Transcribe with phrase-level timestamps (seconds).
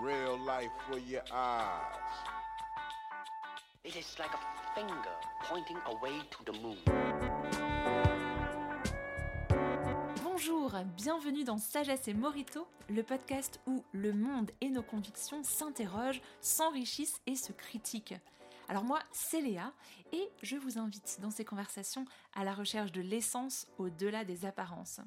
[0.00, 1.98] Real life for your eyes.
[3.84, 4.94] It is like a finger
[5.42, 6.76] pointing away to the moon.
[10.22, 16.22] Bonjour, bienvenue dans Sagesse et Morito, le podcast où le monde et nos convictions s'interrogent,
[16.40, 18.14] s'enrichissent et se critiquent.
[18.68, 19.72] Alors moi, c'est Léa
[20.12, 22.04] et je vous invite dans ces conversations
[22.34, 25.00] à la recherche de l'essence au-delà des apparences.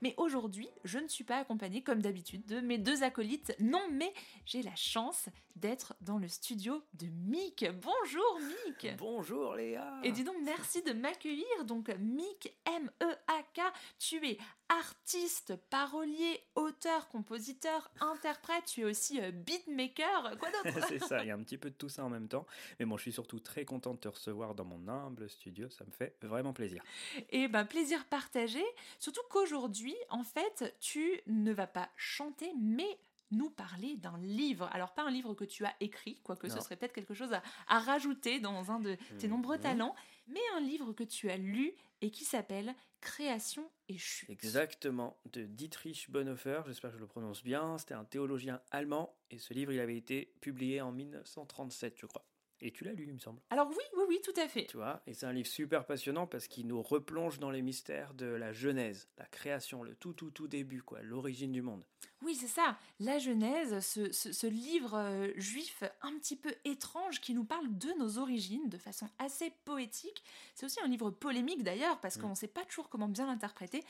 [0.00, 3.54] Mais aujourd'hui, je ne suis pas accompagnée comme d'habitude de mes deux acolytes.
[3.60, 4.12] Non, mais
[4.46, 7.66] j'ai la chance d'être dans le studio de Mick.
[7.80, 8.96] Bonjour Mick.
[8.96, 10.00] Bonjour Léa.
[10.02, 11.64] Et dis donc merci de m'accueillir.
[11.64, 13.60] Donc Mick M E A K,
[13.98, 14.38] tu es
[14.78, 20.80] artiste, parolier, auteur, compositeur, interprète, tu es aussi euh, beatmaker, quoi d'autre?
[20.88, 22.46] C'est ça, il y a un petit peu de tout ça en même temps.
[22.78, 25.84] Mais bon, je suis surtout très content de te recevoir dans mon humble studio, ça
[25.84, 26.82] me fait vraiment plaisir.
[27.30, 28.62] Et ben plaisir partagé,
[28.98, 32.98] surtout qu'aujourd'hui, en fait, tu ne vas pas chanter, mais
[33.30, 34.68] nous parler d'un livre.
[34.72, 37.42] Alors pas un livre que tu as écrit, quoique ce serait peut-être quelque chose à,
[37.66, 39.62] à rajouter dans un de tes nombreux Mhm.
[39.62, 39.94] talents,
[40.26, 44.30] mais un livre que tu as lu et qui s'appelle Création et chute.
[44.30, 47.78] Exactement, de Dietrich Bonhoeffer, j'espère que je le prononce bien.
[47.78, 52.24] C'était un théologien allemand et ce livre, il avait été publié en 1937, je crois.
[52.60, 53.40] Et tu l'as lu, il me semble.
[53.50, 54.66] Alors oui, oui, oui, tout à fait.
[54.66, 58.14] Tu vois, et c'est un livre super passionnant parce qu'il nous replonge dans les mystères
[58.14, 61.84] de la Genèse, la création, le tout, tout, tout début, quoi, l'origine du monde.
[62.24, 62.78] Oui, c'est ça.
[63.00, 67.66] La Genèse, ce, ce- ce livre euh, juif un petit peu étrange qui nous parle
[67.76, 70.22] de nos origines de façon assez poétique.
[70.54, 73.82] C'est aussi un livre polémique d'ailleurs parce qu'on ne sait pas toujours comment bien l'interpréter.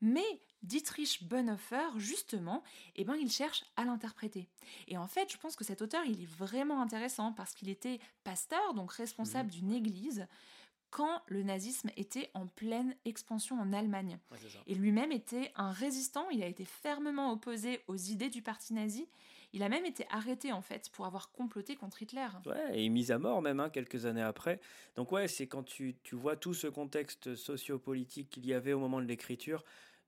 [0.00, 0.24] Mais
[0.62, 2.64] Dietrich Bonhoeffer, justement,
[2.96, 4.48] eh ben, il cherche à l'interpréter.
[4.88, 8.00] Et en fait, je pense que cet auteur, il est vraiment intéressant parce qu'il était
[8.24, 10.26] pasteur, donc responsable d'une église,
[10.96, 14.18] quand le nazisme était en pleine expansion en Allemagne.
[14.30, 14.38] Ouais.
[14.66, 19.06] Et lui-même était un résistant, il a été fermement opposé aux idées du parti nazi.
[19.52, 22.26] Il a même été arrêté en fait pour avoir comploté contre Hitler.
[22.46, 24.58] Ouais, et mis à mort même, hein, quelques années après.
[24.94, 28.78] Donc ouais, c'est quand tu, tu vois tout ce contexte sociopolitique qu'il y avait au
[28.78, 29.64] moment de l'écriture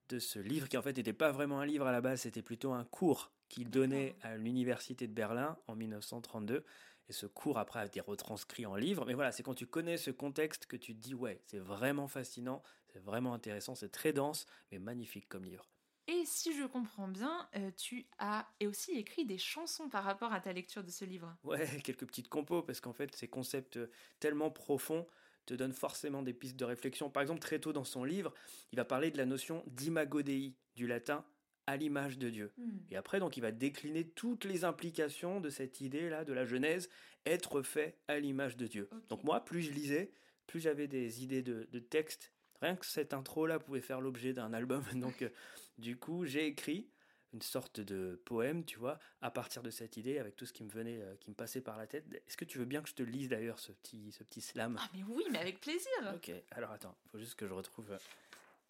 [0.09, 2.41] de ce livre, qui en fait n'était pas vraiment un livre à la base, c'était
[2.41, 6.65] plutôt un cours qu'il donnait à l'université de Berlin en 1932.
[7.09, 9.05] Et ce cours après a été retranscrit en livre.
[9.07, 12.09] Mais voilà, c'est quand tu connais ce contexte que tu te dis, ouais, c'est vraiment
[12.09, 15.71] fascinant, c'est vraiment intéressant, c'est très dense, mais magnifique comme livre.
[16.07, 20.33] Et si je comprends bien, euh, tu as et aussi écrit des chansons par rapport
[20.33, 21.37] à ta lecture de ce livre.
[21.45, 25.07] Ouais, quelques petites compos, parce qu'en fait, ces concepts euh, tellement profonds
[25.45, 27.11] te donnent forcément des pistes de réflexion.
[27.11, 28.35] Par exemple, très tôt dans son livre,
[28.73, 31.25] il va parler de la notion d'imago Dei, du latin
[31.69, 32.51] à l'image de Dieu.
[32.91, 36.89] Et après, donc, il va décliner toutes les implications de cette idée-là, de la Genèse,
[37.27, 38.89] être fait à l'image de Dieu.
[39.11, 40.11] Donc moi, plus je lisais,
[40.47, 42.33] plus j'avais des idées de, de textes.
[42.63, 44.83] Rien que cette intro-là pouvait faire l'objet d'un album.
[44.95, 45.29] Donc, euh,
[45.77, 46.89] du coup, j'ai écrit
[47.35, 50.65] une sorte de poème, tu vois, à partir de cette idée, avec tout ce qui
[50.65, 52.07] me venait, euh, qui me passait par la tête.
[52.27, 54.79] Est-ce que tu veux bien que je te lise d'ailleurs ce petit, ce petit slam?
[54.81, 56.15] Ah mais oui, mais avec plaisir.
[56.15, 57.99] Ok, alors attends, faut juste que je retrouve euh,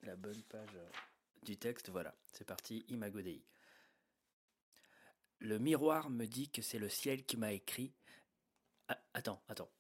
[0.03, 0.77] la bonne page
[1.43, 1.91] du texte.
[1.91, 3.43] Voilà, c'est parti, Imago Dei.
[5.41, 7.93] Le miroir me dit que c'est le ciel qui m'a écrit.
[8.89, 9.71] Ah, attends, attends.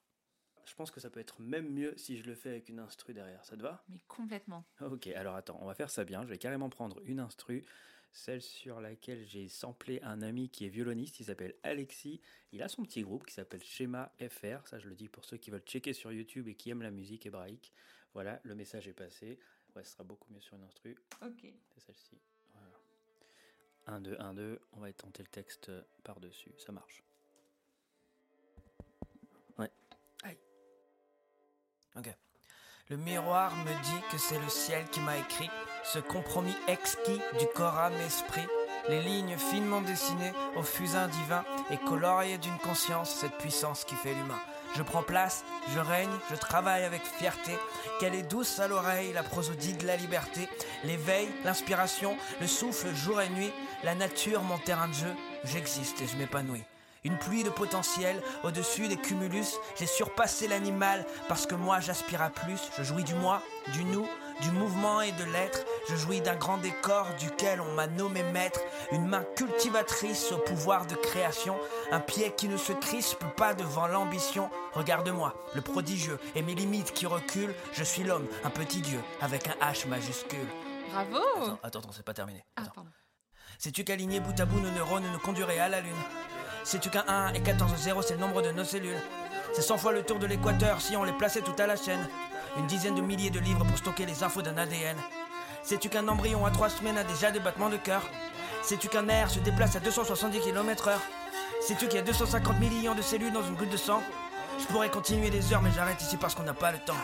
[0.64, 3.14] Je pense que ça peut être même mieux si je le fais avec une instru
[3.14, 3.44] derrière.
[3.44, 3.82] Ça te va?
[3.88, 4.64] Mais complètement.
[4.80, 6.22] Ok, alors attends, on va faire ça bien.
[6.22, 7.64] Je vais carrément prendre une instru,
[8.12, 11.20] celle sur laquelle j'ai samplé un ami qui est violoniste.
[11.20, 12.20] Il s'appelle Alexis.
[12.52, 14.66] Il a son petit groupe qui s'appelle Schéma FR.
[14.66, 16.90] Ça, je le dis pour ceux qui veulent checker sur YouTube et qui aiment la
[16.90, 17.72] musique hébraïque.
[18.12, 19.38] Voilà, le message est passé.
[19.78, 20.96] Ouais, ce sera beaucoup mieux sur une instru.
[21.22, 21.46] Ok.
[21.72, 22.18] C'est celle-ci.
[22.52, 23.98] Voilà.
[23.98, 24.60] 1, 2, 1, 2.
[24.72, 25.70] On va tenter le texte
[26.02, 26.52] par-dessus.
[26.58, 27.04] Ça marche.
[29.56, 29.70] Ouais.
[30.24, 30.36] Aïe.
[31.96, 32.12] Ok.
[32.88, 35.48] Le miroir me dit que c'est le ciel qui m'a écrit
[35.84, 38.48] ce compromis exquis du corps âme esprit,
[38.88, 44.12] les lignes finement dessinées au fusain divin et coloriées d'une conscience, cette puissance qui fait
[44.12, 44.40] l'humain.
[44.78, 45.44] Je prends place,
[45.74, 47.50] je règne, je travaille avec fierté.
[47.98, 50.48] Qu'elle est douce à l'oreille, la prosodie de la liberté,
[50.84, 53.50] l'éveil, l'inspiration, le souffle jour et nuit,
[53.82, 55.12] la nature, mon terrain de jeu.
[55.42, 56.62] J'existe et je m'épanouis.
[57.02, 59.56] Une pluie de potentiel au-dessus des cumulus.
[59.76, 62.60] J'ai surpassé l'animal parce que moi j'aspire à plus.
[62.78, 63.42] Je jouis du moi,
[63.72, 64.06] du nous,
[64.40, 65.64] du mouvement et de l'être.
[65.88, 68.60] Je jouis d'un grand décor duquel on m'a nommé maître.
[68.92, 71.56] Une main cultivatrice au pouvoir de création.
[71.90, 74.50] Un pied qui ne se crispe pas devant l'ambition.
[74.74, 77.54] Regarde-moi, le prodigieux et mes limites qui reculent.
[77.72, 80.46] Je suis l'homme, un petit dieu avec un H majuscule.
[80.92, 82.44] Bravo Attends, attends, attends, c'est pas terminé.
[82.56, 82.86] Ah, Attends.
[83.58, 85.92] Sais-tu qu'aligner bout à bout nos neurones nous conduirait à la Lune?
[86.64, 89.00] Sais-tu qu'un 1 et 14 0 c'est le nombre de nos cellules?
[89.52, 92.08] C'est 100 fois le tour de l'équateur si on les plaçait tout à la chaîne.
[92.58, 94.96] Une dizaine de milliers de livres pour stocker les infos d'un ADN.
[95.62, 98.02] Sais-tu qu'un embryon à 3 semaines a déjà des battements de cœur?
[98.62, 100.98] Sais-tu qu'un air se déplace à 270 km/h
[101.60, 104.02] Sais-tu qu'il y a 250 millions de cellules dans une goutte de sang?
[104.58, 106.94] Je pourrais continuer des heures, mais j'arrête ici parce qu'on n'a pas le temps.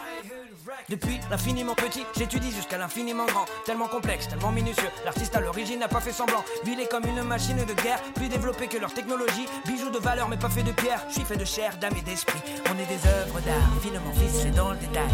[0.89, 3.47] Depuis l'infiniment petit, j'étudie jusqu'à l'infiniment grand.
[3.65, 4.89] Tellement complexe, tellement minutieux.
[5.05, 6.45] L'artiste à l'origine n'a pas fait semblant.
[6.65, 9.47] Vilé comme une machine de guerre, plus développée que leur technologie.
[9.67, 11.03] Bijoux de valeur, mais pas fait de pierre.
[11.09, 12.41] Je suis fait de chair, d'âme et d'esprit.
[12.71, 15.11] On est des œuvres d'art, finement ficelées dans le détail.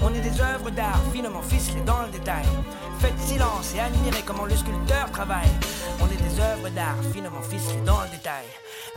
[0.00, 2.44] On est des œuvres d'art, finement ficelées dans le détail.
[3.00, 5.50] Faites silence et admirez comment le sculpteur travaille.
[6.00, 8.44] On est des œuvres d'art, finement ficelées dans le détail.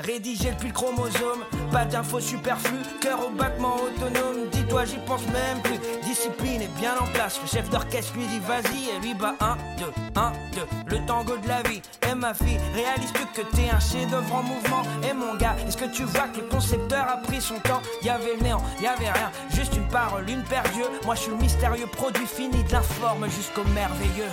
[0.03, 4.49] Rédiger depuis le chromosome, pas d'infos superflues, cœur au battement autonome.
[4.51, 5.77] Dis-toi, j'y pense même plus.
[6.03, 7.39] Discipline est bien en place.
[7.41, 10.61] Le chef d'orchestre lui dit vas-y et lui bat 1, 2, 1, 2.
[10.87, 11.81] Le tango de la vie.
[12.09, 14.81] Et ma fille, réalise-tu que t'es un chef-d'œuvre en mouvement?
[15.07, 17.81] Et mon gars, est-ce que tu vois que le concepteur a pris son temps?
[18.01, 20.89] Y avait le néant, y avait rien, juste une parole, une paire d'yeux.
[21.05, 24.31] Moi je suis le mystérieux produit fini de l'informe jusqu'au merveilleux.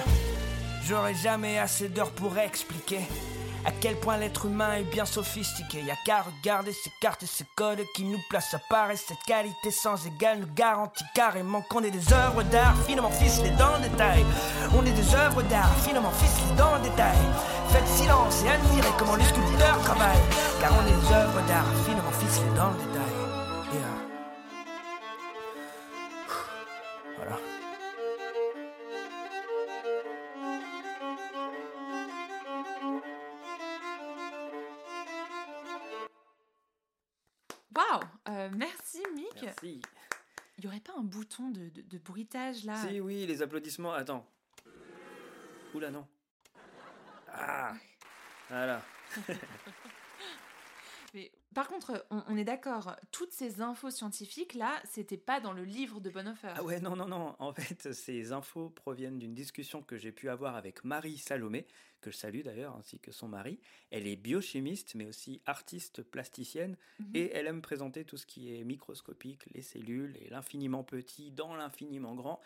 [0.86, 3.00] J'aurais jamais assez d'heures pour expliquer.
[3.68, 5.82] À quel point l'être humain est bien sophistiqué.
[5.82, 8.90] Y a qu'à regarder ces cartes et ces codes qui nous placent à part.
[8.90, 13.52] Et cette qualité sans égale nous garantit carrément qu'on est des œuvres d'art finement ficelées
[13.58, 14.24] dans le détail.
[14.74, 17.18] On est des œuvres d'art finement ficelées dans le détail.
[17.68, 20.24] Faites silence et admirez comment les sculpteurs travaillent.
[20.62, 22.97] Car on est des œuvres d'art finement ficelées dans le détail.
[41.70, 43.92] De, de- de bruitage là Si, oui, les applaudissements.
[43.92, 44.26] Attends.
[45.74, 46.06] Oula, non.
[47.32, 47.74] Ah
[48.48, 48.82] Voilà.
[51.14, 55.52] Mais, par contre, on, on est d'accord, toutes ces infos scientifiques là, c'était pas dans
[55.52, 56.54] le livre de Bonhoeffer.
[56.54, 57.36] Ah ouais, non, non, non.
[57.38, 61.66] En fait, ces infos proviennent d'une discussion que j'ai pu avoir avec Marie Salomé,
[62.00, 63.60] que je salue d'ailleurs, ainsi que son mari.
[63.90, 67.14] Elle est biochimiste, mais aussi artiste plasticienne, Mhm.
[67.14, 71.54] et elle aime présenter tout ce qui est microscopique, les cellules, et l'infiniment petit dans
[71.54, 72.40] l'infiniment grand,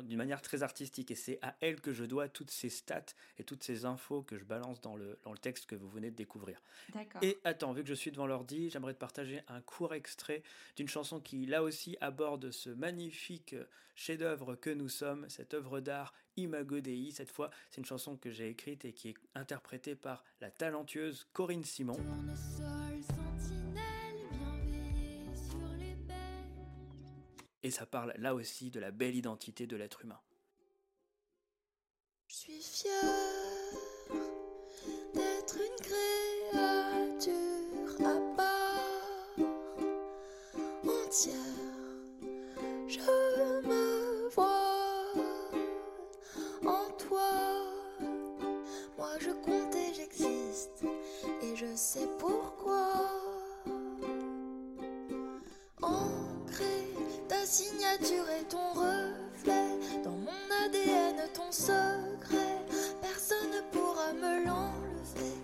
[0.00, 1.10] d'une manière très artistique.
[1.10, 4.38] Et c'est à elle que je dois toutes ces stats et toutes ces infos que
[4.38, 6.62] je balance dans le, dans le texte que vous venez de découvrir.
[6.94, 7.22] D'accord.
[7.22, 10.42] Et attends, vu que je suis devant l'ordi, j'aimerais te partager un court extrait
[10.76, 13.54] d'une chanson qui, là aussi, aborde ce magnifique
[13.94, 17.10] chef-d'œuvre que nous sommes, cette œuvre d'art Imago Dei.
[17.10, 21.26] Cette fois, c'est une chanson que j'ai écrite et qui est interprétée par la talentueuse
[21.32, 21.98] Corinne Simon.
[27.68, 30.18] Et ça parle là aussi de la belle identité de l'être humain.
[32.28, 32.94] Je suis fière
[35.12, 35.84] d'être une
[37.12, 39.36] créature à part
[40.82, 41.57] entière.
[58.00, 62.58] Signature et ton reflet dans mon ADN, ton secret.
[63.00, 65.34] Personne ne pourra me l'enlever.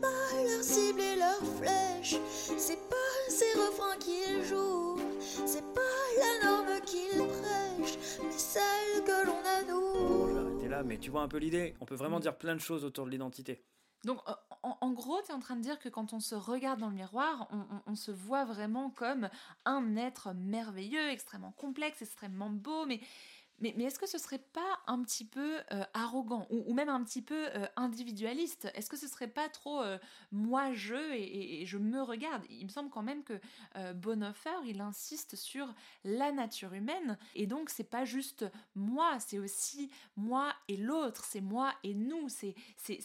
[0.00, 2.16] Pas leur cible et leur flèche.
[2.56, 2.96] C'est pas
[3.28, 4.98] ces refrains qu'ils jouent.
[5.46, 5.80] C'est pas
[6.18, 10.46] la norme qu'ils prêchent, mais celle que l'on a Bon, je vais nous.
[10.48, 11.74] arrêter là, mais tu vois un peu l'idée.
[11.80, 13.62] On peut vraiment dire plein de choses autour de l'identité.
[14.04, 14.32] Donc, euh,
[14.88, 16.94] en, gros, tu es en train de dire que quand on se regarde dans le
[16.94, 19.28] miroir, on- on se voit vraiment comme
[19.64, 23.00] un être merveilleux, extrêmement complexe, extrêmement beau, mais,
[23.60, 27.22] mais, est-ce que ce serait pas un petit peu euh, arrogant ou, même un petit
[27.22, 28.68] peu euh, individualiste?
[28.74, 29.98] Est-ce que ce serait pas trop euh,
[30.32, 32.44] moi-je et, et- et je me regarde?
[32.50, 33.40] Il me semble quand même que
[33.94, 35.74] Bonhoeffer, il insiste sur
[36.04, 41.40] la nature humaine, et donc c'est pas juste moi, c'est aussi moi et l'autre, c'est
[41.40, 42.54] moi et nous, c'est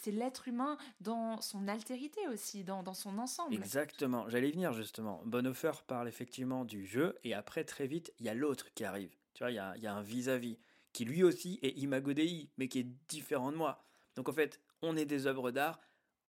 [0.07, 3.55] l'être humain dans son altérité aussi, dans, dans son ensemble.
[3.55, 5.21] Exactement, j'allais venir justement.
[5.25, 9.15] Bonhoeffer parle effectivement du jeu, et après, très vite, il y a l'autre qui arrive.
[9.33, 10.57] Tu vois, il y a, il y a un vis-à-vis,
[10.91, 13.83] qui lui aussi est Imago Dei, mais qui est différent de moi.
[14.15, 15.79] Donc en fait, on est des œuvres d'art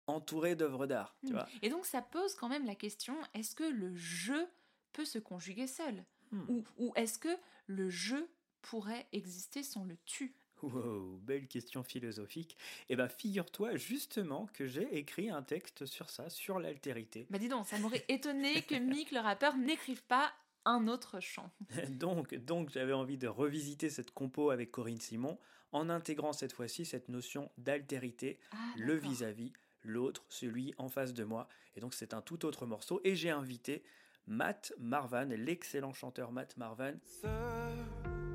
[0.06, 1.37] entourées d'œuvres d'art, tu Hmm.
[1.37, 1.49] vois.
[1.62, 4.46] Et donc ça pose quand même la question, est-ce que le jeu
[4.92, 6.04] peut se conjuguer seul?
[6.30, 6.44] Hmm.
[6.49, 7.34] Ou, ou est-ce que
[7.66, 8.28] le jeu
[8.62, 10.34] pourrait exister sans le tu?
[10.62, 12.56] Wow, belle question philosophique.
[12.88, 17.26] Eh ben, figure-toi justement que j'ai écrit un texte sur ça, sur l'altérité.
[17.28, 20.32] Bah dis donc, ça m'aurait étonné que Mick le rappeur n'écrive pas
[20.64, 21.50] un autre chant.
[21.90, 25.38] donc, donc j'avais envie de revisiter cette compo avec Corinne Simon
[25.73, 29.52] en intégrant cette fois-ci cette notion d'altérité, Ah, le vis-à-vis,
[29.83, 31.49] l'autre, celui en face de moi.
[31.76, 33.00] Et donc c'est un tout autre morceau.
[33.04, 33.83] Et j'ai invité
[34.26, 36.94] Matt Marvan, l'excellent chanteur Matt Marvan.
[37.04, 37.26] Ce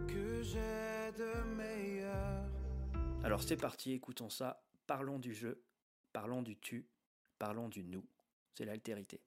[0.08, 2.44] que j'ai de meilleur.
[3.24, 5.64] Alors c'est parti, écoutons ça, parlons du jeu
[6.14, 6.88] Parlons du tu,
[7.38, 8.06] parlons du nous.
[8.56, 9.22] C'est l'altérité.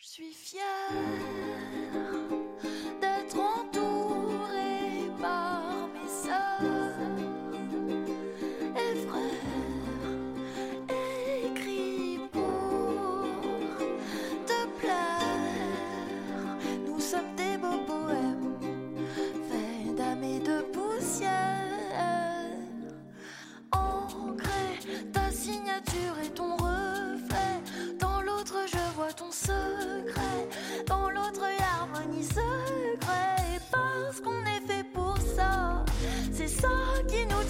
[0.00, 0.92] Je suis fière
[3.00, 7.00] d'être entourée par mes sœurs
[8.76, 9.56] et frères,
[10.88, 13.32] écrits pour
[14.46, 15.66] te plaire.
[16.86, 18.56] Nous sommes des beaux poèmes
[19.48, 21.66] faits d'âme et de poussière.
[23.72, 24.78] Ancré,
[25.12, 26.47] ta signature et ton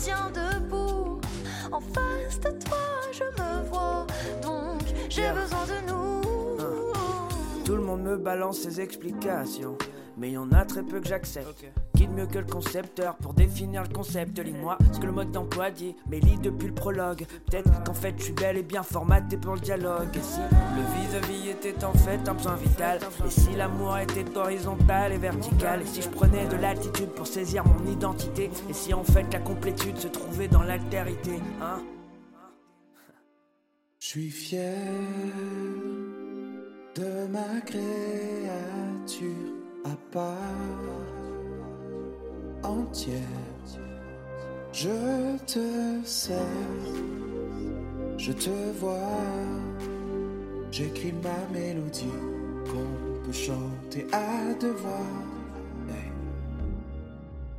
[0.09, 1.21] tient debout.
[1.71, 2.79] En face de toi,
[3.13, 4.07] je me vois.
[4.43, 5.35] Donc, j'ai Yeah.
[5.35, 7.65] besoin de nous.
[7.65, 9.77] Tout le monde me balance ses explications,
[10.17, 11.65] mais y en a très peu que j'accepte.
[12.19, 14.39] Mieux que le concepteur pour définir le concept.
[14.39, 17.25] Lis-moi ce que le mode d'emploi dit, mais lis depuis le prologue.
[17.47, 20.09] Peut-être qu'en fait je suis bel et bien formaté pour le dialogue.
[20.15, 25.13] Et si le vis-à-vis était en fait un besoin vital, et si l'amour était horizontal
[25.13, 29.05] et vertical, et si je prenais de l'altitude pour saisir mon identité, et si en
[29.05, 31.81] fait la complétude se trouvait dans l'altérité, hein?
[34.01, 34.77] Je suis fier
[36.95, 37.87] de ma créature
[39.85, 40.37] à part
[44.73, 46.37] Je te sers,
[48.17, 48.95] je te vois,
[50.71, 52.05] j'écris ma mélodie
[52.67, 54.91] qu'on peut chanter à deux voix.
[55.89, 56.13] Hey.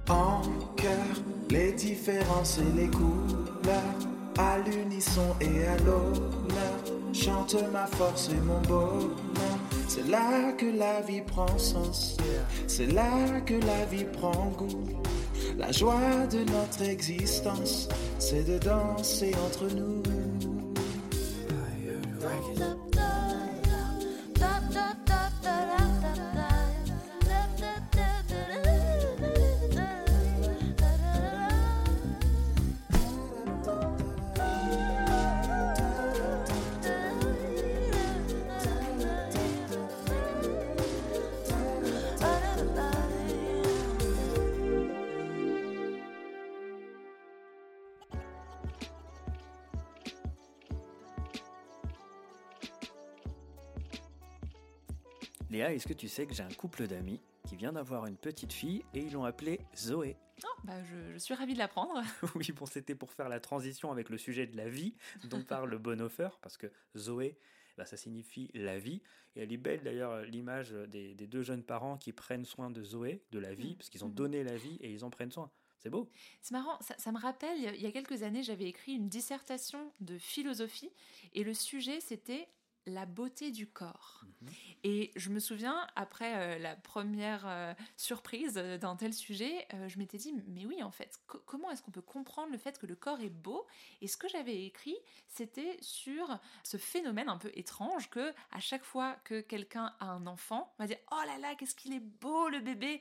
[0.10, 0.42] En
[0.76, 3.98] cœur, les différences et les couleurs,
[4.38, 6.80] à l'unisson et à l'honneur,
[7.12, 9.49] chante ma force et mon bonheur.
[9.90, 12.16] C'est là que la vie prend sens,
[12.68, 15.02] c'est là que la vie prend goût.
[15.58, 20.04] La joie de notre existence, c'est de danser entre nous.
[55.60, 58.54] Léa, est-ce que tu sais que j'ai un couple d'amis qui vient d'avoir une petite
[58.54, 60.16] fille et ils l'ont appelée Zoé?
[60.46, 62.02] Oh, bah, je, je suis ravie de l'apprendre.
[62.36, 65.78] Oui, bon, c'était pour faire la transition avec le sujet de la vie dont parle
[65.78, 67.38] Bonhoeffer, parce que Zoé,
[67.78, 69.02] bah, ça signifie la vie.
[69.36, 72.82] Et elle est belle d'ailleurs l'image des, des deux jeunes parents qui prennent soin de
[72.82, 73.76] Zoé, de la vie, Mm.
[73.76, 74.16] parce qu'ils ont Mhm.
[74.16, 75.52] donné la vie et ils en prennent soin.
[75.80, 76.10] C'est beau.
[76.42, 79.92] C'est marrant, ça, ça me rappelle, il y a quelques années, j'avais écrit une dissertation
[80.00, 80.92] de philosophie
[81.34, 82.48] et le sujet c'était
[82.86, 84.24] la beauté du corps.
[84.42, 84.50] Mhm.
[84.84, 89.98] Et je me souviens, après euh, la première euh, surprise euh, d'un tel sujet, je
[89.98, 92.86] m'étais dit, mais oui, en fait, co- comment est-ce qu'on peut comprendre le fait que
[92.86, 93.68] le corps est beau?
[94.02, 94.96] Et ce que j'avais écrit,
[95.28, 100.26] c'était sur ce phénomène un peu étrange que, à chaque fois que quelqu'un a un
[100.26, 103.00] enfant, on va dire, oh là là, qu'est-ce qu'il est beau le bébé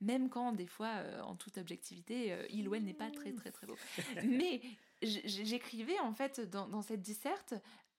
[0.00, 0.92] Même quand, des fois,
[1.24, 3.76] en toute objectivité, il ou elle n'est pas très, très, très beau.
[4.24, 4.60] Mais
[5.02, 7.54] j'écrivais, en fait, dans, dans cette disserte,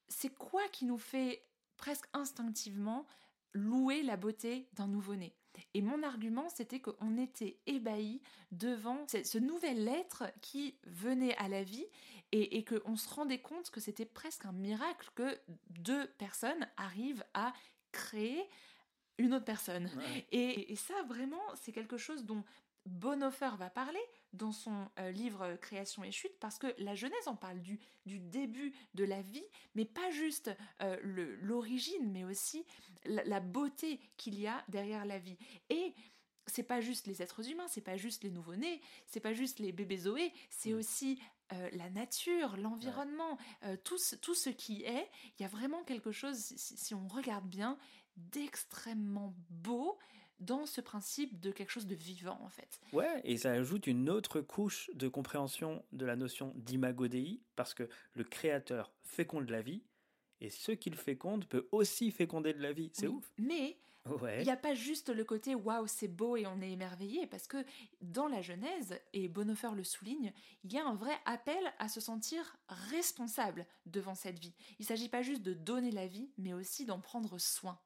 [0.08, 1.46] c'est quoi qui nous fait
[1.78, 3.06] presque instinctivement
[3.54, 5.36] louer la beauté d'un nouveau-né?
[5.74, 8.22] Et mon argument, c'était qu'on était ébahis
[8.52, 11.86] devant ce, ce nouvel être qui venait à la vie
[12.32, 17.24] et, et qu'on se rendait compte que c'était presque un miracle que deux personnes arrivent
[17.34, 17.54] à
[17.94, 18.44] créer
[19.18, 19.90] une autre personne.
[19.96, 20.28] Ouais.
[20.32, 22.44] Et, et ça, vraiment, c'est quelque chose dont
[22.86, 24.04] Bonhoeffer va parler
[24.36, 28.20] dans son euh, livre Création et chute, parce que la Genèse en parle du, du
[28.20, 30.52] début de la vie, mais pas juste
[30.82, 30.98] euh,
[31.42, 32.66] l'origine, mais aussi
[33.06, 35.38] la, la beauté qu'il y a derrière la vie.
[35.70, 35.94] Et
[36.48, 39.72] c'est pas juste les êtres humains, c'est pas juste les nouveau-nés, c'est pas juste les
[39.72, 40.78] bébés Zoé, c'est Mm.
[40.78, 41.20] aussi
[41.54, 45.10] euh, la nature, l'environnement, euh, tout, ce, tout ce qui est.
[45.38, 47.78] Il y a vraiment quelque chose, si, si on regarde bien,
[48.18, 49.98] d'extrêmement beau
[50.40, 52.80] dans ce principe de quelque chose de vivant en fait.
[52.94, 57.74] Ouais, et ça ajoute une autre couche de compréhension de la notion d'imago Dei, parce
[57.74, 59.84] que le créateur féconde la vie,
[60.42, 62.90] et ce qu'il féconde peut aussi féconder de la vie.
[62.94, 63.16] C'est Oui.
[63.16, 63.32] ouf.
[63.38, 63.78] Mais
[64.22, 64.42] Ouais.
[64.42, 67.48] il n'y a pas juste le côté waouh, c'est beau et on est émerveillé, parce
[67.48, 67.66] que
[68.02, 70.32] dans la Genèse, et Bonhoeffer le souligne,
[70.64, 74.54] il y a un vrai appel à se sentir responsable devant cette vie.
[74.78, 77.80] Il ne s'agit pas juste de donner la vie, mais aussi d'en prendre soin.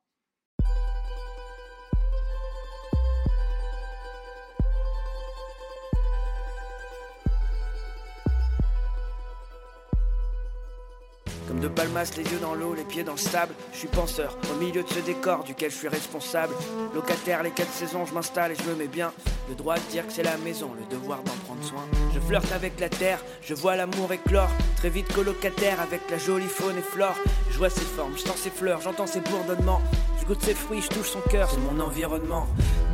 [11.60, 13.54] De palmas, les yeux dans l'eau, les pieds dans le sable.
[13.74, 16.54] Je suis penseur, au milieu de ce décor duquel je suis responsable.
[16.94, 19.12] Locataire, les quatre saisons, je m'installe et je me mets bien.
[19.50, 21.86] Le droit de dire que c'est la maison, le devoir d'en prendre soin.
[22.14, 24.50] Je flirte avec la terre, je vois l'amour éclore.
[24.78, 27.16] Très vite colocataire avec la jolie faune et flore.
[27.52, 29.82] Je vois ses formes, je sens ses fleurs, j'entends ses bourdonnements.
[30.30, 32.46] Je goûte ses fruits, je touche son cœur, c'est mon environnement.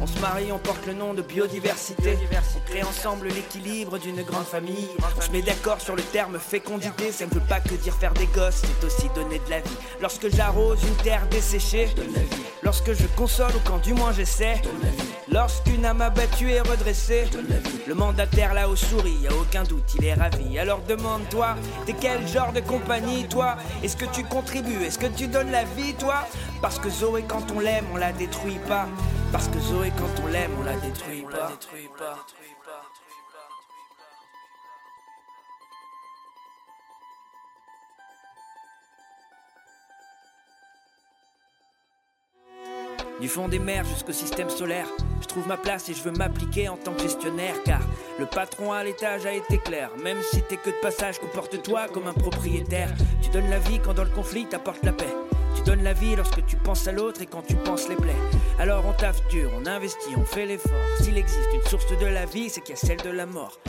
[0.02, 2.18] On se marie, on porte le nom de biodiversité.
[2.56, 4.88] On crée ensemble l'équilibre d'une grande famille.
[5.18, 7.12] On se d'accord sur le terme fécondité.
[7.12, 9.78] Ça ne veut pas que dire faire des gosses, c'est aussi donner de la vie.
[10.02, 11.90] Lorsque j'arrose une terre desséchée,
[12.64, 14.62] lorsque je console ou quand du moins j'essaie,
[15.36, 17.26] lorsqu'une âme abattue est redressée,
[17.86, 20.58] le mandataire là-haut sourit, y a aucun doute, il est ravi.
[20.58, 23.58] Alors demande-toi, t'es quel genre de compagnie, toi?
[23.84, 24.84] Est-ce que tu contribues?
[24.86, 26.26] Est-ce que tu donnes la vie, toi?
[26.62, 28.88] Parce que Zoé, quand on l'aime, on la détruit pas.
[29.34, 31.52] Parce que Zoé, quand on l'aime, on la détruit pas.
[43.22, 44.88] Du fond des mers jusqu'au système solaire,
[45.22, 47.80] je trouve ma place et je veux m'appliquer en tant que gestionnaire car
[48.20, 49.90] le patron à l'étage a été clair.
[50.04, 52.90] Même si t'es que de passage, comporte-toi comme un propriétaire.
[53.22, 55.14] Tu donnes la vie quand dans le conflit t'apportes la paix.
[55.56, 58.12] Tu donnes la vie lorsque tu penses à l'autre et quand tu penses les plaies.
[58.60, 60.72] Alors on taffe dur, on investit, on fait l'effort.
[61.00, 63.60] S'il existe une source de la vie, c'est qu'il y a celle de la mort.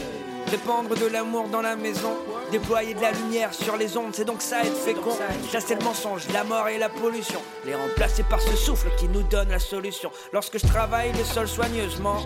[0.50, 2.16] Répandre de l'amour dans la maison,
[2.50, 5.16] déployer de la lumière sur les ondes, c'est donc ça être fécond.
[5.50, 9.22] Chasser le mensonge, la mort et la pollution, les remplacer par ce souffle qui nous
[9.22, 10.10] donne la solution.
[10.32, 12.24] Lorsque je travaille le sol soigneusement,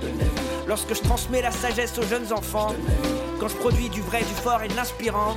[0.67, 2.75] lorsque je transmets la sagesse aux jeunes enfants,
[3.39, 5.35] quand je produis du vrai, du fort et de l'inspirant,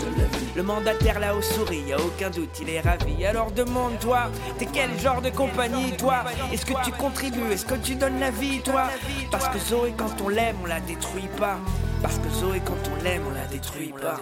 [0.56, 3.26] le mandataire là-haut sourit, y a aucun doute, il est ravi.
[3.26, 6.26] Alors demande-toi, t'es quel genre de compagnie, toi?
[6.52, 7.54] Est-ce que tu contribues?
[7.54, 8.90] Est-ce que tu donnes la vie, toi?
[9.32, 11.58] Parce que Zoé, quand on l'aime, on la détruit pas.
[12.04, 14.20] Parce que Zoé, quand on l'aime, on la détruit pas.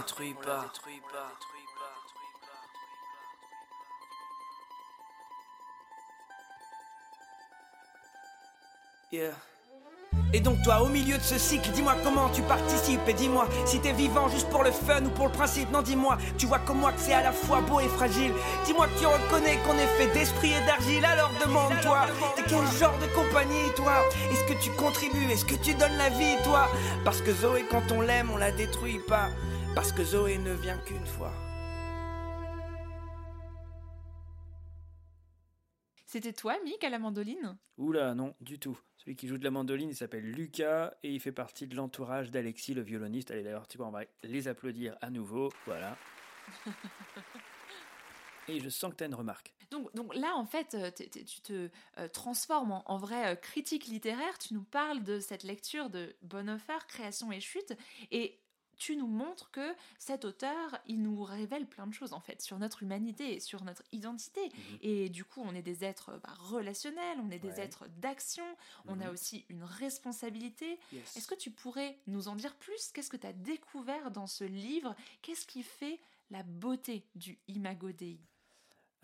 [9.12, 9.34] Yeah.
[10.34, 13.82] Et donc toi, au milieu de ce cycle, dis-moi comment tu participes et dis-moi si
[13.82, 15.70] t'es vivant juste pour le fun ou pour le principe.
[15.72, 18.32] Non, dis-moi, tu vois comme moi que c'est à la fois beau et fragile.
[18.66, 21.04] Dis-moi que tu reconnais qu'on est fait d'esprit et d'argile.
[21.04, 24.02] Alors demande-toi, t'es quel genre de compagnie, toi?
[24.32, 25.30] Est-ce que tu contribues?
[25.32, 26.70] Est-ce que tu donnes la vie, toi?
[27.04, 29.30] Parce que Zoé, quand on l'aime, on la détruit pas.
[29.76, 31.34] Parce que Zoé ne vient qu'une fois.
[36.06, 37.58] C'était toi, Mick, à la mandoline?
[37.78, 38.78] Oula, non, du tout.
[39.04, 42.30] Celui qui joue de la mandoline, il s'appelle Lucas et il fait partie de l'entourage
[42.30, 43.32] d'Alexis, le violoniste.
[43.32, 45.52] Allez, d'ailleurs, tu vois, on va les applaudir à nouveau.
[45.66, 45.98] Voilà.
[48.48, 49.54] et je sens que tu as une remarque.
[49.72, 53.36] Donc, donc là, en fait, euh, t- tu te euh, transformes en, en vrai euh,
[53.36, 54.38] critique littéraire.
[54.38, 57.74] Tu nous parles de cette lecture de Bonhoeffer, Création et Chute.
[58.12, 58.38] Et
[58.82, 62.58] tu nous montres que cet auteur, il nous révèle plein de choses en fait sur
[62.58, 64.42] notre humanité et sur notre identité.
[64.82, 67.60] Et du coup, on est des êtres bah, relationnels, on est des Ouais.
[67.66, 68.44] êtres d'action,
[68.88, 69.14] on a Mhm.
[69.14, 70.80] aussi une responsabilité.
[70.92, 71.16] Yes.
[71.16, 72.92] Est-ce que tu pourrais nous en dire plus?
[72.92, 74.96] Qu'est-ce que tu as découvert dans ce livre?
[75.22, 76.00] Qu'est-ce qui fait
[76.32, 78.20] la beauté du Imago Dei?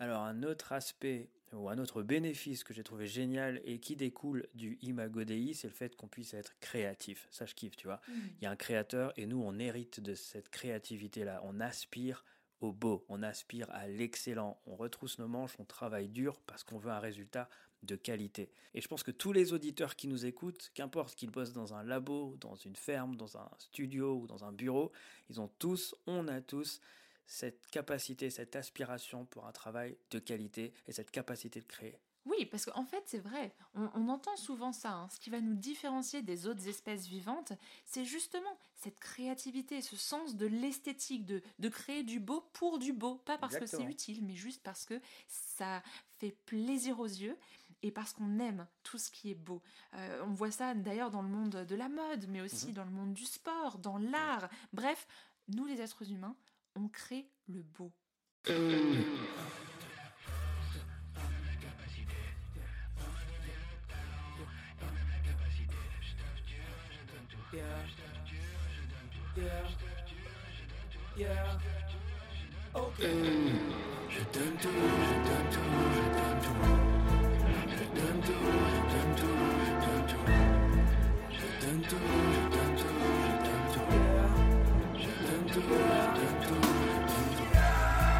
[0.00, 4.46] Alors, un autre aspect ou un autre bénéfice que j'ai trouvé génial et qui découle
[4.54, 7.26] du Imago Dei, c'est le fait qu'on puisse être créatif.
[7.30, 8.00] Ça, je kiffe, tu vois.
[8.08, 11.42] Il y a un créateur et nous, on hérite de cette créativité-là.
[11.44, 12.24] On aspire
[12.60, 14.60] au beau, on aspire à l'excellent.
[14.66, 17.48] On retrousse nos manches, on travaille dur parce qu'on veut un résultat
[17.82, 18.50] de qualité.
[18.74, 21.84] Et je pense que tous les auditeurs qui nous écoutent, qu'importe qu'ils bossent dans un
[21.84, 24.90] labo, dans une ferme, dans un studio ou dans un bureau,
[25.30, 26.80] ils ont tous, on a tous
[27.28, 32.00] cette capacité, cette aspiration pour un travail de qualité et cette capacité de créer.
[32.24, 34.92] Oui, parce qu'en fait, c'est vrai, on, on entend souvent ça.
[34.92, 35.08] hein.
[35.10, 37.52] Ce qui va nous différencier des autres espèces vivantes,
[37.86, 42.92] c'est justement cette créativité, ce sens de l'esthétique, de, de créer du beau pour du
[42.92, 43.14] beau.
[43.24, 45.82] Pas parce que c'est utile, mais juste parce que ça
[46.18, 47.38] fait plaisir aux yeux
[47.82, 49.62] et parce qu'on aime tout ce qui est beau.
[49.94, 52.90] Euh, on voit ça d'ailleurs dans le monde de la mode, mais aussi dans le
[52.90, 54.50] monde du sport, dans l'art.
[54.74, 55.06] Bref,
[55.48, 56.36] nous les êtres humains,
[56.78, 57.92] on crée le beau.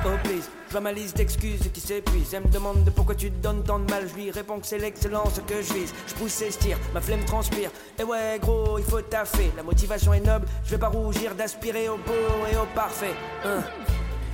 [0.05, 2.33] Oh please, je vois ma liste d'excuses qui s'épuise.
[2.33, 4.09] Elle me demande de pourquoi tu te donnes tant de mal.
[4.09, 5.93] Je lui réponds que c'est l'excellence que je vise.
[6.07, 7.71] Je pousse et tire, ma flemme transpire.
[7.99, 9.51] Et ouais, gros, il faut taffer.
[9.57, 13.15] La motivation est noble, je vais pas rougir d'aspirer au beau et au parfait.
[13.45, 13.63] Hein.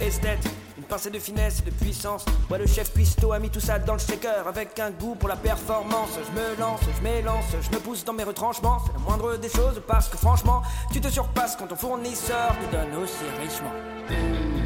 [0.00, 0.44] Esthète,
[0.76, 2.26] une pincée de finesse et de puissance.
[2.50, 5.28] Ouais, le chef cuistot a mis tout ça dans le shaker avec un goût pour
[5.30, 6.10] la performance.
[6.26, 8.78] Je me lance, je m'élance, je me pousse dans mes retranchements.
[8.84, 12.76] C'est la moindre des choses parce que franchement, tu te surpasses quand ton fournisseur te
[12.76, 14.63] donne aussi richement.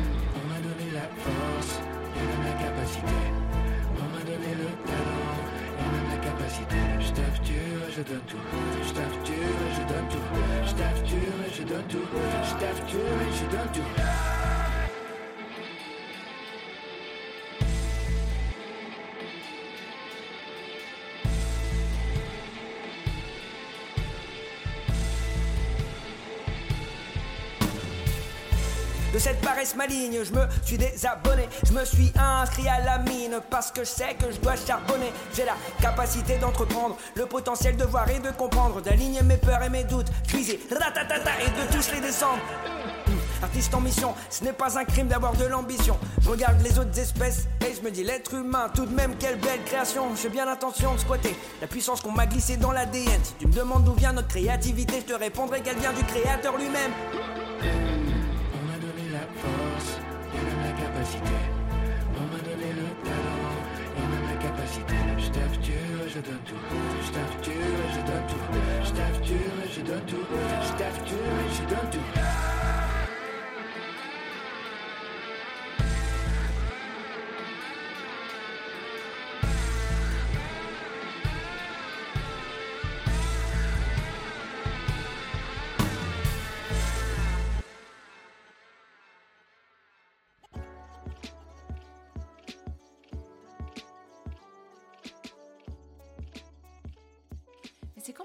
[2.89, 3.13] Capacité.
[3.99, 5.37] On m'a donné le talent
[5.79, 6.77] et même la capacité.
[7.01, 8.37] Je taffe et je donne tout.
[8.83, 10.27] Je taffe et je donne tout.
[10.67, 12.09] Je taffe et je donne tout.
[12.45, 14.38] Je taffe et je donne tout.
[29.69, 31.47] Paresse maligne, je me suis désabonné.
[31.67, 35.13] Je me suis inscrit à la mine parce que je sais que je dois charbonner.
[35.35, 39.69] J'ai la capacité d'entreprendre, le potentiel de voir et de comprendre, d'aligner mes peurs et
[39.69, 42.39] mes doutes, cuiser, ratatata et de tous les descendre.
[43.09, 45.99] Hum, Artiste en mission, ce n'est pas un crime d'avoir de l'ambition.
[46.23, 49.39] Je regarde les autres espèces et je me dis l'être humain, tout de même quelle
[49.39, 50.15] belle création.
[50.21, 53.21] J'ai bien l'intention de squatter la puissance qu'on m'a glissée dans l'ADN.
[53.23, 56.57] Si tu me demandes d'où vient notre créativité, je te répondrai qu'elle vient du créateur
[56.57, 57.98] lui-même.
[66.19, 66.55] Je donne tout.
[67.03, 67.53] Je taffe et
[67.95, 68.85] je donne tout.
[68.85, 70.17] Je taffe et je donne tout.
[70.63, 72.58] Je taffe et je donne tout.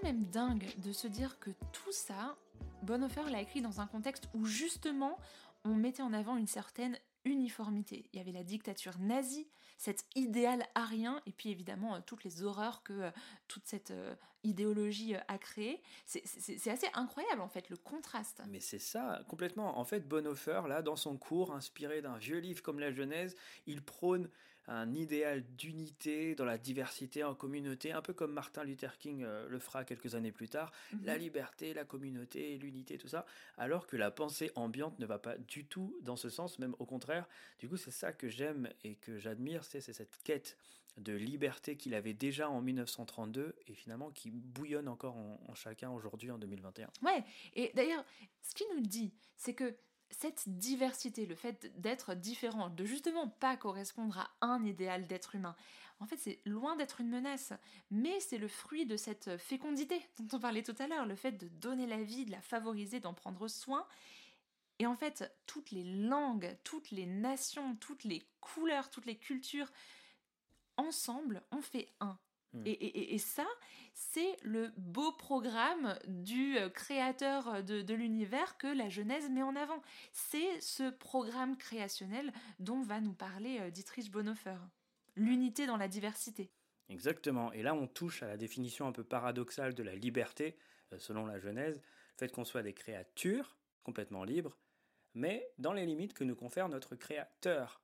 [0.03, 2.35] Même dingue de se dire que tout ça,
[2.81, 5.17] Bonhoeffer l'a écrit dans un contexte où justement
[5.63, 8.09] on mettait en avant une certaine uniformité.
[8.11, 12.43] Il y avait la dictature nazie, cet idéal arien, et puis évidemment euh, toutes les
[12.43, 13.11] horreurs que euh,
[13.47, 14.13] toute cette euh,
[14.43, 15.81] idéologie a créées.
[16.05, 18.41] C'est assez incroyable en fait le contraste.
[18.49, 19.79] Mais c'est ça, complètement.
[19.79, 23.37] En fait, Bonhoeffer, là, dans son cours, inspiré d'un vieux livre comme la Genèse,
[23.67, 24.29] il prône
[24.67, 29.47] un idéal d'unité dans la diversité en communauté, un peu comme Martin Luther King euh,
[29.49, 30.71] le fera quelques années plus tard.
[30.93, 31.05] Mhm.
[31.05, 33.25] La liberté, la communauté, l'unité, tout ça.
[33.57, 36.85] Alors que la pensée ambiante ne va pas du tout dans ce sens, même au
[36.85, 37.27] contraire.
[37.59, 40.57] Du coup, c'est ça que j'aime et que j'admire, c'est c'est cette quête
[40.97, 45.89] de liberté qu'il avait déjà en 1932 et finalement qui bouillonne encore en, en chacun
[45.89, 46.87] aujourd'hui en 2021.
[47.01, 47.23] Ouais,
[47.55, 48.05] et d'ailleurs,
[48.41, 49.75] ce qu'il nous dit, c'est que
[50.13, 55.55] cette diversité, le fait d'être différent, de justement pas correspondre à un idéal d'être humain,
[55.99, 57.53] en fait, c'est loin d'être une menace,
[57.89, 61.31] mais c'est le fruit de cette fécondité dont on parlait tout à l'heure, le fait
[61.31, 63.87] de donner la vie, de la favoriser, d'en prendre soin.
[64.79, 69.71] Et en fait, toutes les langues, toutes les nations, toutes les couleurs, toutes les cultures,
[70.77, 72.17] ensemble, on fait un.
[72.53, 72.61] Hmm.
[72.65, 73.47] Et, et- et- et ça,
[73.93, 79.55] c'est le beau programme du euh, créateur de, de l'univers que la Genèse met en
[79.55, 79.81] avant.
[80.11, 84.57] C'est ce programme créationnel dont va nous parler euh, Dietrich Bonhoeffer.
[85.15, 86.51] L'unité dans la diversité.
[86.89, 87.51] Exactement.
[87.53, 90.57] Et là, on touche à la définition un peu paradoxale de la liberté,
[90.91, 94.57] euh, selon la Genèse, le fait qu'on soit des créatures complètement libres,
[95.13, 97.82] mais dans les limites que nous confère notre créateur.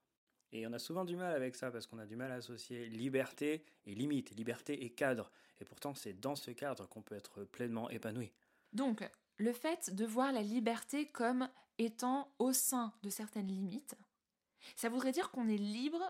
[0.52, 2.88] Et on a souvent du mal avec ça, parce qu'on a du mal à associer
[2.88, 5.32] liberté et limite, liberté et cadre.
[5.62, 8.32] Et pourtant, c'est dans ce cadre qu'on peut être pleinement épanoui.
[8.74, 9.08] Donc,
[9.38, 13.96] le fait de voir la liberté comme étant au sein de certaines limites,
[14.76, 16.02] ça voudrait dire qu'on est libre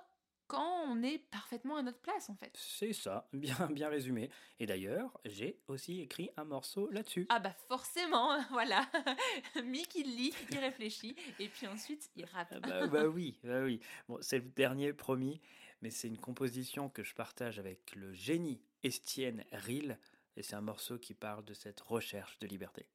[0.49, 2.51] quand on est parfaitement à notre place, en fait.
[2.55, 4.29] C'est ça, bien, bien résumé.
[4.59, 7.27] Et d'ailleurs, j'ai aussi écrit un morceau là-dessus.
[7.29, 8.89] Ah bah forcément, voilà.
[9.63, 12.49] Mick il lit, il réfléchit, et puis ensuite il rappe.
[12.51, 13.79] Ah bah, bah oui, bah oui.
[14.09, 15.39] Bon, c'est le dernier promis,
[15.81, 19.99] mais c'est une composition que je partage avec le génie Estienne Ril,
[20.35, 22.87] et c'est un morceau qui parle de cette recherche de liberté.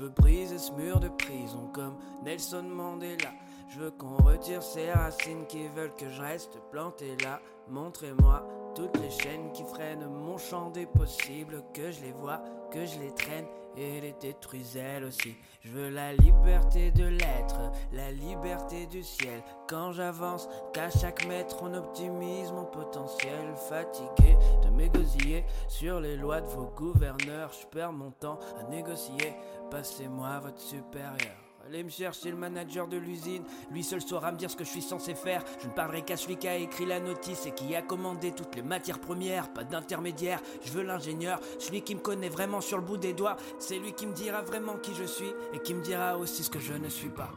[0.00, 3.32] Je veux briser ce mur de prison comme Nelson Mandela.
[3.68, 7.38] Je veux qu'on retire ces racines qui veulent que je reste planté là.
[7.68, 8.42] Montrez-moi
[8.80, 11.62] toutes les chaînes qui freinent mon champ des possibles.
[11.74, 12.40] Que je les vois,
[12.70, 15.36] que je les traîne et les détruise elles aussi.
[15.60, 17.60] Je veux la liberté de l'être,
[17.92, 19.42] la liberté du ciel.
[19.68, 23.54] Quand j'avance, qu'à chaque mètre on optimise mon potentiel.
[23.68, 29.34] Fatigué de m'égosiller sur les lois de vos gouverneurs, je perds mon temps à négocier.
[29.70, 31.39] Passez-moi votre supérieur.
[31.72, 34.70] Allez me chercher le manager de l'usine, lui seul saura me dire ce que je
[34.70, 35.44] suis censé faire.
[35.62, 38.56] Je ne parlerai qu'à celui qui a écrit la notice et qui a commandé toutes
[38.56, 40.40] les matières premières, pas d'intermédiaire.
[40.64, 43.36] Je veux l'ingénieur, celui qui me connaît vraiment sur le bout des doigts.
[43.60, 46.50] C'est lui qui me dira vraiment qui je suis et qui me dira aussi ce
[46.50, 47.30] que je ne suis pas.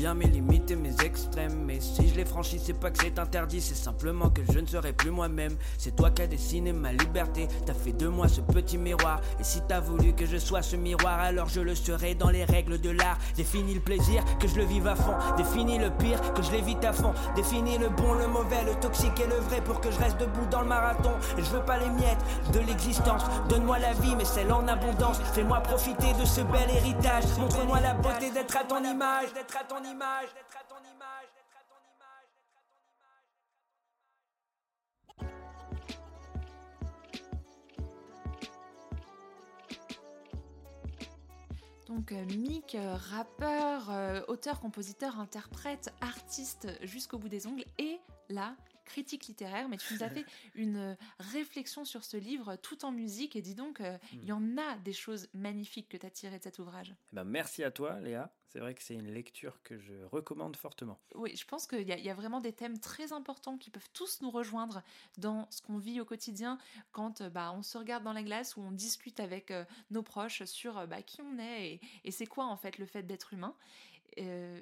[0.00, 1.64] Bien, mes limites et mes extrêmes.
[1.66, 4.66] Mais si je les franchis, c'est pas que c'est interdit, c'est simplement que je ne
[4.66, 5.54] serai plus moi-même.
[5.76, 9.20] C'est toi qui as dessiné ma liberté, t'as fait de moi ce petit miroir.
[9.38, 12.46] Et si t'as voulu que je sois ce miroir, alors je le serai dans les
[12.46, 13.18] règles de l'art.
[13.36, 15.12] Définis le plaisir, que je le vive à fond.
[15.36, 17.12] Définis le pire, que je l'évite à fond.
[17.36, 20.46] Définis le bon, le mauvais, le toxique et le vrai pour que je reste debout
[20.50, 21.12] dans le marathon.
[21.36, 23.22] Et je veux pas les miettes de l'existence.
[23.50, 25.20] Donne-moi la vie, mais celle en abondance.
[25.34, 27.24] Fais-moi profiter de ce bel héritage.
[27.38, 29.89] Montre-moi la beauté d'être à ton image, d'être à ton image,
[41.86, 42.76] Donc Mick,
[43.10, 43.90] rappeur,
[44.28, 47.98] auteur, compositeur, interprète, artiste jusqu'au bout des ongles et
[48.28, 48.54] là,
[48.90, 49.68] critique littéraire.
[49.68, 53.42] Mais tu nous as fait une euh, réflexion sur ce livre tout en musique et
[53.42, 56.42] dis donc, euh, il y en a des choses magnifiques que tu as tirées de
[56.44, 56.94] cet ouvrage.
[57.12, 58.32] Eh ben, merci à toi, Léa.
[58.52, 60.98] C'est vrai que c'est une lecture que je recommande fortement.
[61.14, 63.70] Oui, je pense qu'il y, a- il y a vraiment des thèmes très importants qui
[63.70, 64.82] peuvent tous nous rejoindre
[65.18, 66.58] dans ce qu'on vit au quotidien
[66.90, 70.02] quand euh, bah, on se regarde dans la glace ou on discute avec euh, nos
[70.02, 73.04] proches sur euh, bah, qui on est et, et c'est quoi en fait le fait
[73.04, 73.54] d'être humain.
[74.18, 74.60] Euh,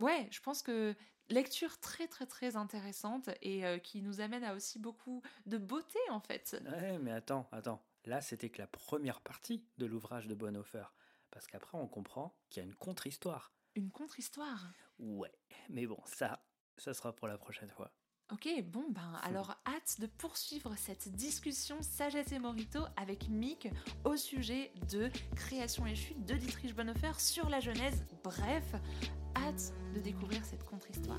[0.00, 0.96] ouais, je pense que
[1.30, 5.98] lecture très très très intéressante et euh, qui nous amène à aussi beaucoup de beauté
[6.10, 6.60] en fait.
[6.66, 7.82] Ouais, mais attends, attends.
[8.06, 10.84] Là, c'était que la première partie de l'ouvrage de Bonhoeffer.
[11.30, 13.52] Parce qu'après, on comprend qu'il y a une contre-histoire.
[13.74, 14.66] Une contre-histoire?
[14.98, 15.32] Ouais,
[15.68, 16.42] mais bon, ça,
[16.76, 17.92] ça sera pour la prochaine fois.
[18.32, 23.68] Ok, bon ben alors hâte de poursuivre cette discussion Sagesse et Morito avec Mick
[24.04, 28.04] au sujet de Création et chute de Dietrich Bonhoeffer sur la Genèse.
[28.22, 28.76] Bref,
[29.46, 31.18] hâte de découvrir cette contre-histoire.